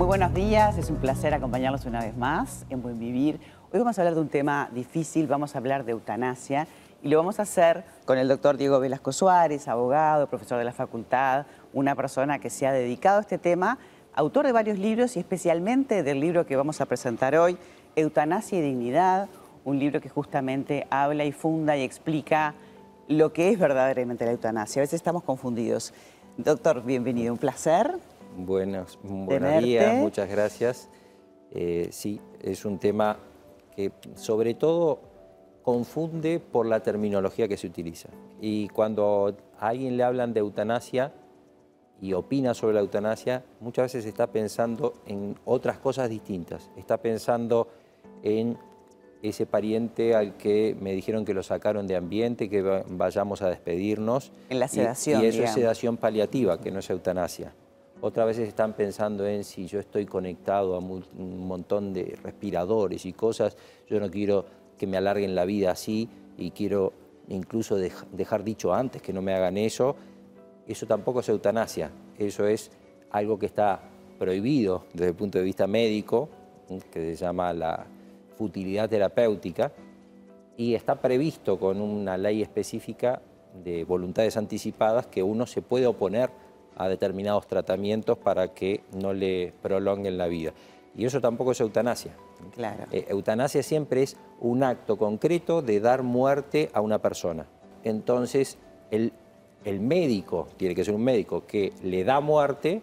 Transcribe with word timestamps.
Muy 0.00 0.06
buenos 0.06 0.32
días, 0.32 0.78
es 0.78 0.88
un 0.88 0.96
placer 0.96 1.34
acompañarlos 1.34 1.84
una 1.84 2.00
vez 2.00 2.16
más 2.16 2.64
en 2.70 2.80
Buen 2.80 2.98
Vivir. 2.98 3.38
Hoy 3.70 3.80
vamos 3.80 3.98
a 3.98 4.00
hablar 4.00 4.14
de 4.14 4.22
un 4.22 4.30
tema 4.30 4.70
difícil, 4.72 5.26
vamos 5.26 5.54
a 5.54 5.58
hablar 5.58 5.84
de 5.84 5.92
eutanasia 5.92 6.66
y 7.02 7.10
lo 7.10 7.18
vamos 7.18 7.38
a 7.38 7.42
hacer 7.42 7.84
con 8.06 8.16
el 8.16 8.26
doctor 8.26 8.56
Diego 8.56 8.80
Velasco 8.80 9.12
Suárez, 9.12 9.68
abogado, 9.68 10.26
profesor 10.26 10.56
de 10.56 10.64
la 10.64 10.72
facultad, 10.72 11.44
una 11.74 11.94
persona 11.96 12.38
que 12.38 12.48
se 12.48 12.66
ha 12.66 12.72
dedicado 12.72 13.18
a 13.18 13.20
este 13.20 13.36
tema, 13.36 13.76
autor 14.14 14.46
de 14.46 14.52
varios 14.52 14.78
libros 14.78 15.18
y 15.18 15.20
especialmente 15.20 16.02
del 16.02 16.18
libro 16.18 16.46
que 16.46 16.56
vamos 16.56 16.80
a 16.80 16.86
presentar 16.86 17.36
hoy, 17.36 17.58
Eutanasia 17.94 18.58
y 18.58 18.62
Dignidad, 18.62 19.28
un 19.66 19.78
libro 19.78 20.00
que 20.00 20.08
justamente 20.08 20.86
habla 20.88 21.26
y 21.26 21.32
funda 21.32 21.76
y 21.76 21.82
explica 21.82 22.54
lo 23.06 23.34
que 23.34 23.50
es 23.50 23.58
verdaderamente 23.58 24.24
la 24.24 24.30
eutanasia. 24.30 24.80
A 24.80 24.84
veces 24.84 24.94
estamos 24.94 25.24
confundidos. 25.24 25.92
Doctor, 26.38 26.84
bienvenido, 26.84 27.34
un 27.34 27.38
placer. 27.38 27.98
Buenos, 28.36 28.98
buenos 29.02 29.62
días, 29.62 29.94
muchas 29.96 30.28
gracias. 30.28 30.88
Eh, 31.52 31.88
sí, 31.90 32.20
es 32.40 32.64
un 32.64 32.78
tema 32.78 33.18
que 33.74 33.92
sobre 34.14 34.54
todo 34.54 35.00
confunde 35.62 36.40
por 36.40 36.66
la 36.66 36.80
terminología 36.80 37.48
que 37.48 37.56
se 37.56 37.66
utiliza. 37.66 38.08
Y 38.40 38.68
cuando 38.68 39.36
a 39.58 39.68
alguien 39.68 39.96
le 39.96 40.04
hablan 40.04 40.32
de 40.32 40.40
eutanasia 40.40 41.12
y 42.00 42.12
opina 42.12 42.54
sobre 42.54 42.74
la 42.74 42.80
eutanasia, 42.80 43.44
muchas 43.60 43.92
veces 43.92 44.06
está 44.06 44.28
pensando 44.28 44.94
en 45.06 45.36
otras 45.44 45.78
cosas 45.78 46.08
distintas. 46.08 46.70
Está 46.76 46.96
pensando 46.98 47.68
en 48.22 48.56
ese 49.22 49.44
pariente 49.44 50.14
al 50.14 50.36
que 50.36 50.74
me 50.80 50.92
dijeron 50.92 51.24
que 51.24 51.34
lo 51.34 51.42
sacaron 51.42 51.86
de 51.86 51.96
ambiente, 51.96 52.48
que 52.48 52.62
vayamos 52.88 53.42
a 53.42 53.50
despedirnos. 53.50 54.32
En 54.48 54.60
la 54.60 54.68
sedación. 54.68 55.22
Y, 55.22 55.26
eso 55.26 55.42
es 55.42 55.52
sedación 55.52 55.98
paliativa, 55.98 56.58
que 56.60 56.70
no 56.70 56.78
es 56.78 56.88
eutanasia. 56.88 57.52
Otras 58.02 58.26
veces 58.26 58.48
están 58.48 58.72
pensando 58.72 59.26
en 59.26 59.44
si 59.44 59.66
yo 59.66 59.78
estoy 59.78 60.06
conectado 60.06 60.74
a 60.74 60.78
un 60.78 61.46
montón 61.46 61.92
de 61.92 62.18
respiradores 62.22 63.04
y 63.04 63.12
cosas, 63.12 63.56
yo 63.88 64.00
no 64.00 64.10
quiero 64.10 64.46
que 64.78 64.86
me 64.86 64.96
alarguen 64.96 65.34
la 65.34 65.44
vida 65.44 65.70
así 65.72 66.08
y 66.38 66.50
quiero 66.52 66.94
incluso 67.28 67.76
dejar 67.76 68.42
dicho 68.42 68.72
antes 68.72 69.02
que 69.02 69.12
no 69.12 69.20
me 69.20 69.34
hagan 69.34 69.58
eso. 69.58 69.96
Eso 70.66 70.86
tampoco 70.86 71.20
es 71.20 71.28
eutanasia, 71.28 71.90
eso 72.18 72.46
es 72.46 72.70
algo 73.10 73.38
que 73.38 73.46
está 73.46 73.82
prohibido 74.18 74.84
desde 74.94 75.08
el 75.08 75.14
punto 75.14 75.38
de 75.38 75.44
vista 75.44 75.66
médico, 75.66 76.28
que 76.90 77.16
se 77.16 77.16
llama 77.16 77.52
la 77.52 77.86
futilidad 78.36 78.88
terapéutica, 78.88 79.72
y 80.56 80.74
está 80.74 81.00
previsto 81.00 81.58
con 81.58 81.80
una 81.80 82.16
ley 82.16 82.40
específica 82.40 83.20
de 83.62 83.84
voluntades 83.84 84.36
anticipadas 84.36 85.06
que 85.06 85.22
uno 85.22 85.46
se 85.46 85.60
puede 85.60 85.86
oponer 85.86 86.30
a 86.80 86.88
determinados 86.88 87.46
tratamientos 87.46 88.16
para 88.16 88.54
que 88.54 88.80
no 88.94 89.12
le 89.12 89.52
prolonguen 89.60 90.16
la 90.16 90.28
vida. 90.28 90.54
Y 90.96 91.04
eso 91.04 91.20
tampoco 91.20 91.52
es 91.52 91.60
eutanasia. 91.60 92.12
Claro. 92.54 92.84
Eh, 92.90 93.04
eutanasia 93.08 93.62
siempre 93.62 94.02
es 94.02 94.16
un 94.40 94.62
acto 94.62 94.96
concreto 94.96 95.60
de 95.60 95.78
dar 95.78 96.02
muerte 96.02 96.70
a 96.72 96.80
una 96.80 96.98
persona. 96.98 97.44
Entonces, 97.84 98.56
el, 98.90 99.12
el 99.66 99.78
médico, 99.80 100.48
tiene 100.56 100.74
que 100.74 100.82
ser 100.82 100.94
un 100.94 101.04
médico 101.04 101.44
que 101.46 101.74
le 101.82 102.02
da 102.02 102.20
muerte, 102.20 102.80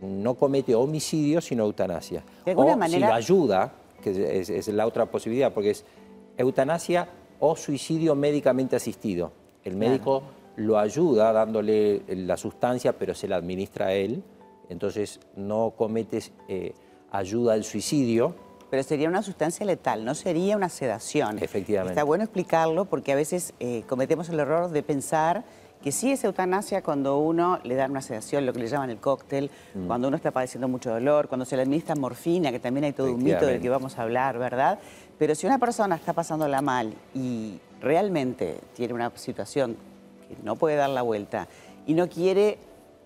no 0.00 0.34
comete 0.34 0.74
homicidio, 0.74 1.40
sino 1.40 1.64
eutanasia. 1.64 2.22
De 2.44 2.50
alguna 2.50 2.74
o 2.74 2.76
manera... 2.76 3.06
si 3.06 3.10
lo 3.10 3.14
ayuda, 3.14 3.72
que 4.02 4.40
es, 4.40 4.68
la 4.68 4.86
otra 4.86 5.06
posibilidad, 5.06 5.50
porque 5.50 5.70
es 5.70 5.84
eutanasia 6.36 7.08
o 7.40 7.56
suicidio 7.56 8.14
médicamente 8.14 8.76
asistido. 8.76 9.32
El 9.64 9.76
médico 9.76 10.22
lo 10.56 10.78
ayuda 10.78 11.32
dándole 11.32 12.02
la 12.08 12.36
sustancia, 12.36 12.98
pero 12.98 13.14
se 13.14 13.28
la 13.28 13.36
administra 13.36 13.86
a 13.86 13.92
él, 13.92 14.22
entonces 14.68 15.20
no 15.36 15.74
cometes 15.76 16.32
eh, 16.48 16.74
ayuda 17.10 17.54
al 17.54 17.64
suicidio. 17.64 18.34
Pero 18.70 18.82
sería 18.82 19.08
una 19.08 19.22
sustancia 19.22 19.64
letal, 19.64 20.04
no 20.04 20.14
sería 20.14 20.56
una 20.56 20.68
sedación. 20.68 21.38
Efectivamente. 21.38 21.92
Está 21.92 22.04
bueno 22.04 22.24
explicarlo 22.24 22.86
porque 22.86 23.12
a 23.12 23.16
veces 23.16 23.54
eh, 23.60 23.84
cometemos 23.88 24.28
el 24.28 24.40
error 24.40 24.70
de 24.70 24.82
pensar 24.82 25.44
que 25.84 25.92
sí 25.92 26.10
es 26.10 26.24
eutanasia 26.24 26.82
cuando 26.82 27.18
uno 27.18 27.60
le 27.62 27.74
da 27.74 27.84
una 27.84 28.00
sedación, 28.00 28.46
lo 28.46 28.54
que 28.54 28.60
le 28.60 28.68
llaman 28.68 28.88
el 28.88 28.96
cóctel, 28.96 29.50
mm. 29.74 29.86
cuando 29.86 30.08
uno 30.08 30.16
está 30.16 30.30
padeciendo 30.30 30.66
mucho 30.66 30.90
dolor, 30.90 31.28
cuando 31.28 31.44
se 31.44 31.56
le 31.56 31.62
administra 31.62 31.94
morfina, 31.94 32.50
que 32.50 32.58
también 32.58 32.84
hay 32.84 32.94
todo 32.94 33.12
un 33.12 33.22
mito 33.22 33.44
del 33.44 33.60
que 33.60 33.68
vamos 33.68 33.98
a 33.98 34.02
hablar, 34.02 34.38
¿verdad? 34.38 34.78
Pero 35.18 35.34
si 35.34 35.46
una 35.46 35.58
persona 35.58 35.96
está 35.96 36.14
pasándola 36.14 36.62
mal 36.62 36.94
y 37.14 37.60
realmente 37.82 38.60
tiene 38.74 38.94
una 38.94 39.12
situación 39.14 39.76
no 40.42 40.56
puede 40.56 40.76
dar 40.76 40.90
la 40.90 41.02
vuelta 41.02 41.48
y 41.86 41.94
no 41.94 42.08
quiere 42.08 42.58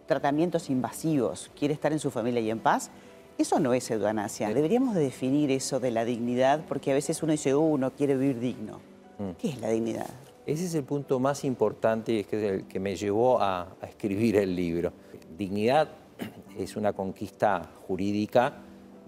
tratamientos 0.07 0.71
invasivos, 0.71 1.51
quiere 1.57 1.75
estar 1.75 1.93
en 1.93 1.99
su 1.99 2.11
familia 2.11 2.41
y 2.41 2.51
en 2.51 2.61
paz, 2.61 2.91
eso 3.37 3.61
no 3.61 3.73
es 3.73 3.89
eutanasia. 3.91 4.53
Deberíamos 4.53 4.97
de 4.97 5.03
definir 5.03 5.53
eso 5.53 5.79
de 5.79 5.93
la 5.93 6.05
dignidad, 6.05 6.65
porque 6.67 6.91
a 6.91 6.95
veces 6.95 7.23
uno 7.23 7.31
dice, 7.31 7.55
uno 7.55 7.93
quiere 7.93 8.17
vivir 8.17 8.41
digno. 8.41 8.81
Mm. 9.19 9.31
¿Qué 9.39 9.51
es 9.51 9.61
la 9.61 9.69
dignidad? 9.69 10.09
Ese 10.45 10.65
es 10.65 10.75
el 10.75 10.83
punto 10.83 11.21
más 11.21 11.45
importante 11.45 12.13
y 12.13 12.21
es 12.21 12.33
el 12.33 12.65
que 12.65 12.81
me 12.81 12.97
llevó 12.97 13.41
a, 13.41 13.77
escribir 13.87 14.37
el 14.37 14.57
libro. 14.57 14.93
Dignidad 15.37 15.89
es 16.59 16.75
una 16.75 16.95
conquista 16.95 17.71
jurídica 17.87 18.55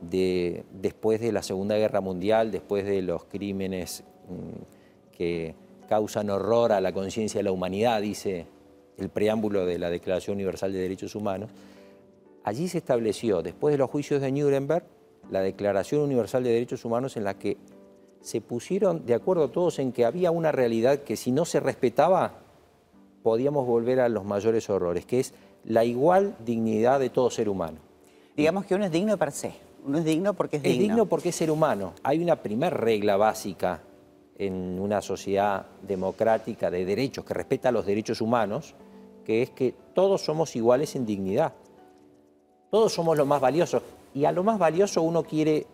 de, 0.00 0.64
después 0.70 1.20
de 1.20 1.32
la 1.32 1.42
Segunda 1.42 1.76
Guerra 1.76 2.00
Mundial, 2.00 2.52
después 2.52 2.84
de 2.84 3.02
los 3.02 3.24
crímenes 3.24 4.04
mm, 4.28 5.16
que 5.16 5.54
causan 5.90 6.30
horror 6.30 6.70
a 6.70 6.80
la 6.80 6.92
conciencia 6.92 7.40
de 7.40 7.42
la 7.42 7.50
humanidad, 7.50 8.00
dice 8.00 8.46
el 8.96 9.08
preámbulo 9.08 9.66
de 9.66 9.76
la 9.76 9.90
Declaración 9.90 10.36
Universal 10.36 10.72
de 10.72 10.78
Derechos 10.78 11.16
Humanos. 11.16 11.50
Allí 12.44 12.68
se 12.68 12.78
estableció, 12.78 13.42
después 13.42 13.72
de 13.72 13.78
los 13.78 13.90
juicios 13.90 14.20
de 14.20 14.30
Nuremberg, 14.30 14.84
la 15.32 15.40
Declaración 15.40 16.02
Universal 16.02 16.44
de 16.44 16.50
Derechos 16.50 16.84
Humanos 16.84 17.16
en 17.16 17.24
la 17.24 17.36
que 17.36 17.56
se 18.20 18.40
pusieron 18.40 19.04
de 19.04 19.14
acuerdo 19.14 19.50
todos 19.50 19.80
en 19.80 19.90
que 19.90 20.04
había 20.04 20.30
una 20.30 20.52
realidad 20.52 21.00
que 21.00 21.16
si 21.16 21.32
no 21.32 21.44
se 21.44 21.58
respetaba, 21.58 22.34
podíamos 23.24 23.66
volver 23.66 23.98
a 23.98 24.08
los 24.08 24.24
mayores 24.24 24.70
horrores, 24.70 25.04
que 25.04 25.18
es 25.18 25.34
la 25.64 25.84
igual 25.84 26.36
dignidad 26.46 27.00
de 27.00 27.10
todo 27.10 27.32
ser 27.32 27.48
humano. 27.48 27.78
Digamos 28.36 28.64
que 28.64 28.76
uno 28.76 28.84
es 28.84 28.92
digno 28.92 29.16
per 29.16 29.32
se, 29.32 29.54
uno 29.84 29.98
es 29.98 30.04
digno 30.04 30.34
porque 30.34 30.58
es, 30.58 30.62
digno. 30.62 30.76
Es 30.76 30.88
digno 30.88 31.06
porque 31.06 31.30
es 31.30 31.34
ser 31.34 31.50
humano. 31.50 31.94
Hay 32.04 32.22
una 32.22 32.36
primera 32.36 32.76
regla 32.76 33.16
básica 33.16 33.82
en 34.40 34.80
una 34.80 35.02
sociedad 35.02 35.66
democrática 35.82 36.70
de 36.70 36.86
derechos 36.86 37.26
que 37.26 37.34
respeta 37.34 37.70
los 37.70 37.84
derechos 37.84 38.22
humanos, 38.22 38.74
que 39.22 39.42
es 39.42 39.50
que 39.50 39.74
todos 39.92 40.22
somos 40.24 40.56
iguales 40.56 40.96
en 40.96 41.04
dignidad. 41.04 41.52
Todos 42.70 42.94
somos 42.94 43.18
lo 43.18 43.26
más 43.26 43.38
valioso. 43.38 43.82
Y 44.14 44.24
a 44.24 44.32
lo 44.32 44.42
más 44.42 44.58
valioso 44.58 45.02
uno 45.02 45.24
quiere 45.24 45.66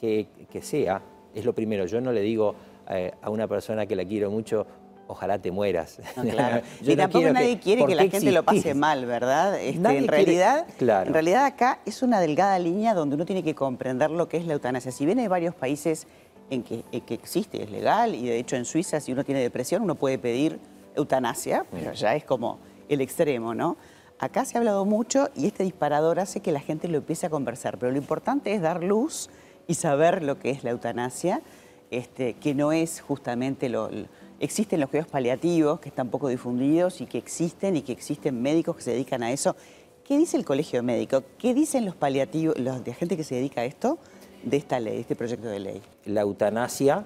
que, 0.00 0.28
sea, 0.62 1.02
es 1.34 1.44
lo 1.44 1.54
primero. 1.54 1.84
Yo 1.84 2.00
no 2.00 2.10
le 2.10 2.22
digo 2.22 2.54
eh, 2.88 3.12
a 3.20 3.28
una 3.28 3.46
persona 3.46 3.84
que 3.84 3.94
la 3.94 4.06
quiero 4.06 4.30
mucho, 4.30 4.66
ojalá 5.08 5.38
te 5.38 5.50
mueras. 5.50 6.00
claro. 6.14 6.62
y 6.80 6.96
tampoco 6.96 7.30
nadie 7.30 7.58
quiere 7.58 7.84
que 7.84 7.94
la 7.94 8.08
gente 8.08 8.32
lo 8.32 8.44
pase 8.44 8.72
mal, 8.72 9.04
¿verdad? 9.04 9.60
Este, 9.60 9.94
en, 9.94 10.08
realidad, 10.08 10.66
en 10.80 11.12
realidad 11.12 11.44
acá 11.44 11.80
es 11.84 12.02
una 12.02 12.18
delgada 12.20 12.58
línea 12.58 12.94
donde 12.94 13.16
uno 13.16 13.26
tiene 13.26 13.42
que 13.42 13.54
comprender 13.54 14.10
lo 14.10 14.26
que 14.26 14.38
es 14.38 14.46
la 14.46 14.54
eutanasia. 14.54 14.90
Si 14.90 15.04
bien 15.04 15.18
hay 15.18 15.28
varios 15.28 15.54
países 15.54 16.06
en 16.50 16.62
que, 16.62 16.84
en 16.92 17.00
que 17.00 17.14
existe, 17.14 17.62
es 17.62 17.70
legal, 17.70 18.14
y 18.14 18.26
de 18.26 18.38
hecho 18.38 18.56
en 18.56 18.64
Suiza 18.64 19.00
si 19.00 19.12
uno 19.12 19.24
tiene 19.24 19.40
depresión 19.40 19.82
uno 19.82 19.94
puede 19.94 20.18
pedir 20.18 20.58
eutanasia, 20.94 21.66
pero 21.70 21.92
ya 21.92 22.14
es 22.14 22.24
como 22.24 22.58
el 22.88 23.00
extremo, 23.00 23.54
¿no? 23.54 23.76
acá 24.18 24.44
se 24.44 24.56
ha 24.56 24.60
hablado 24.60 24.84
mucho 24.84 25.28
y 25.34 25.46
este 25.46 25.62
disparador 25.62 26.20
hace 26.20 26.40
que 26.40 26.52
la 26.52 26.60
gente 26.60 26.88
lo 26.88 26.98
empiece 26.98 27.26
a 27.26 27.30
conversar, 27.30 27.78
pero 27.78 27.92
lo 27.92 27.98
importante 27.98 28.52
es 28.54 28.62
dar 28.62 28.82
luz 28.82 29.30
y 29.66 29.74
saber 29.74 30.22
lo 30.22 30.38
que 30.38 30.50
es 30.50 30.64
la 30.64 30.70
eutanasia, 30.70 31.42
este, 31.90 32.34
que 32.34 32.54
no 32.54 32.72
es 32.72 33.00
justamente 33.00 33.68
lo, 33.68 33.90
Existen 34.38 34.80
los 34.80 34.90
cuidados 34.90 35.10
paliativos 35.10 35.80
que 35.80 35.88
están 35.88 36.10
poco 36.10 36.28
difundidos 36.28 37.00
y 37.00 37.06
que 37.06 37.16
existen 37.16 37.74
y 37.74 37.80
que 37.80 37.92
existen 37.92 38.42
médicos 38.42 38.76
que 38.76 38.82
se 38.82 38.90
dedican 38.90 39.22
a 39.22 39.32
eso. 39.32 39.56
¿Qué 40.04 40.18
dice 40.18 40.36
el 40.36 40.44
colegio 40.44 40.82
médico? 40.82 41.24
¿Qué 41.38 41.54
dicen 41.54 41.86
los 41.86 41.96
paliativos, 41.96 42.58
los 42.58 42.84
de 42.84 42.92
gente 42.92 43.16
que 43.16 43.24
se 43.24 43.36
dedica 43.36 43.62
a 43.62 43.64
esto, 43.64 43.98
de 44.46 44.56
esta 44.56 44.80
ley, 44.80 45.00
este 45.00 45.16
proyecto 45.16 45.48
de 45.48 45.58
ley? 45.58 45.82
La 46.06 46.22
eutanasia, 46.22 47.04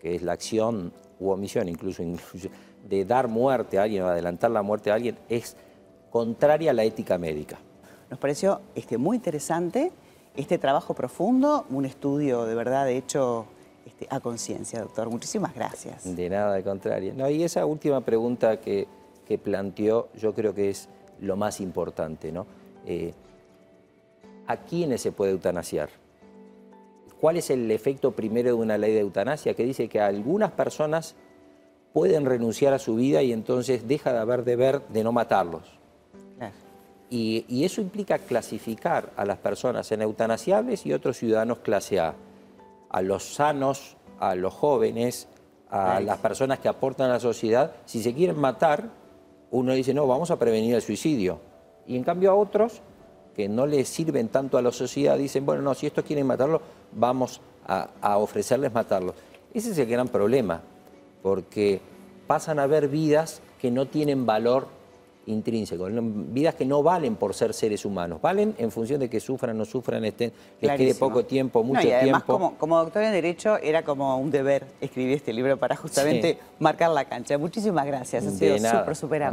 que 0.00 0.14
es 0.16 0.22
la 0.22 0.32
acción 0.32 0.92
u 1.20 1.30
omisión 1.30 1.68
incluso 1.74 2.02
de 2.88 3.04
dar 3.04 3.28
muerte 3.28 3.78
a 3.78 3.82
alguien 3.82 4.02
o 4.02 4.08
adelantar 4.08 4.50
la 4.50 4.62
muerte 4.62 4.90
a 4.90 4.94
alguien, 4.94 5.18
es 5.28 5.56
contraria 6.10 6.70
a 6.70 6.74
la 6.74 6.82
ética 6.82 7.18
médica. 7.18 7.58
Nos 8.08 8.18
pareció 8.18 8.62
este, 8.74 8.98
muy 8.98 9.18
interesante 9.18 9.92
este 10.34 10.58
trabajo 10.58 10.94
profundo, 10.94 11.66
un 11.70 11.84
estudio 11.84 12.44
de 12.46 12.54
verdad 12.54 12.86
de 12.86 12.96
hecho 12.96 13.46
este, 13.84 14.06
a 14.10 14.20
conciencia, 14.20 14.80
doctor. 14.80 15.10
Muchísimas 15.10 15.54
gracias. 15.54 16.16
De 16.16 16.30
nada, 16.30 16.54
de 16.54 16.64
contrario. 16.64 17.12
No, 17.14 17.28
y 17.28 17.42
esa 17.42 17.66
última 17.66 18.00
pregunta 18.00 18.58
que, 18.60 18.88
planteó 19.44 20.08
yo 20.16 20.34
creo 20.34 20.52
que 20.52 20.70
es 20.70 20.88
lo 21.20 21.36
más 21.36 21.60
importante. 21.60 22.32
¿no? 22.32 22.46
Eh, 22.84 23.14
¿A 24.48 24.56
quiénes 24.56 25.02
se 25.02 25.12
puede 25.12 25.30
eutanasiar? 25.30 25.88
¿Cuál 27.20 27.36
es 27.36 27.50
el 27.50 27.70
efecto 27.70 28.12
primero 28.12 28.48
de 28.48 28.54
una 28.54 28.78
ley 28.78 28.94
de 28.94 29.00
eutanasia 29.00 29.52
que 29.52 29.64
dice 29.64 29.88
que 29.88 30.00
algunas 30.00 30.52
personas 30.52 31.14
pueden 31.92 32.24
renunciar 32.24 32.72
a 32.72 32.78
su 32.78 32.94
vida 32.94 33.22
y 33.22 33.32
entonces 33.32 33.86
deja 33.86 34.12
de 34.12 34.20
haber 34.20 34.42
deber 34.42 34.80
de 34.88 35.04
no 35.04 35.12
matarlos? 35.12 35.78
Y, 37.12 37.64
eso 37.64 37.80
implica 37.80 38.20
clasificar 38.20 39.10
a 39.16 39.24
las 39.24 39.38
personas 39.38 39.90
en 39.90 40.00
eutanasiables 40.00 40.86
y 40.86 40.92
otros 40.92 41.16
ciudadanos 41.16 41.58
clase 41.58 41.98
A. 41.98 42.14
A 42.88 43.02
los 43.02 43.34
sanos, 43.34 43.96
a 44.20 44.36
los 44.36 44.54
jóvenes, 44.54 45.26
a 45.70 45.98
las 45.98 46.18
personas 46.18 46.60
que 46.60 46.68
aportan 46.68 47.10
a 47.10 47.14
la 47.14 47.20
sociedad. 47.20 47.72
Si 47.84 48.00
se 48.00 48.14
quieren 48.14 48.38
matar, 48.38 48.90
uno 49.50 49.72
dice, 49.72 49.92
no, 49.92 50.06
vamos 50.06 50.30
a 50.30 50.38
prevenir 50.38 50.76
el 50.76 50.82
suicidio. 50.82 51.40
Y 51.84 51.96
en 51.96 52.04
cambio 52.04 52.30
a 52.30 52.34
otros 52.34 52.80
que 53.34 53.48
no 53.48 53.66
les 53.66 53.88
sirven 53.88 54.28
tanto 54.28 54.58
a 54.58 54.62
la 54.62 54.72
sociedad 54.72 55.16
dicen, 55.16 55.46
bueno, 55.46 55.62
no, 55.62 55.74
si 55.74 55.86
estos 55.86 56.04
quieren 56.04 56.26
matarlo, 56.26 56.60
vamos 56.92 57.40
a, 57.66 57.90
a 58.00 58.18
ofrecerles 58.18 58.72
matarlo. 58.72 59.14
Ese 59.54 59.70
es 59.70 59.78
el 59.78 59.86
gran 59.86 60.08
problema, 60.08 60.62
porque 61.22 61.80
pasan 62.26 62.58
a 62.58 62.66
ver 62.66 62.88
vidas 62.88 63.40
que 63.60 63.70
no 63.70 63.86
tienen 63.86 64.26
valor 64.26 64.68
intrínseco, 65.26 65.88
vidas 65.90 66.54
que 66.54 66.64
no 66.64 66.82
valen 66.82 67.16
por 67.16 67.34
ser 67.34 67.54
seres 67.54 67.84
humanos, 67.84 68.20
valen 68.20 68.54
en 68.58 68.70
función 68.70 69.00
de 69.00 69.08
que 69.08 69.20
sufran, 69.20 69.56
no 69.56 69.64
sufran, 69.64 70.04
estén, 70.04 70.32
les 70.60 70.76
quede 70.76 70.94
poco 70.94 71.24
tiempo, 71.24 71.62
mucho 71.62 71.86
y 71.86 71.92
además, 71.92 72.24
tiempo. 72.24 72.54
Como, 72.58 72.78
doctor 72.78 73.02
en 73.02 73.12
Derecho 73.12 73.56
era 73.58 73.84
como 73.84 74.16
un 74.18 74.30
deber 74.30 74.66
escribir 74.80 75.16
este 75.16 75.32
libro 75.32 75.56
para 75.56 75.76
justamente 75.76 76.38
marcar 76.58 76.90
la 76.90 77.04
cancha. 77.04 77.36
Muchísimas 77.38 77.86
gracias, 77.86 78.26
ha 78.26 78.30
sido 78.30 78.58
súper 78.58 78.96
superado. 78.96 79.28